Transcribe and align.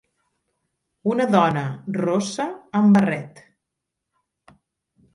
Una 1.15 1.27
dona 1.35 1.67
rossa 1.99 2.49
amb 2.83 2.99
barret. 3.01 3.47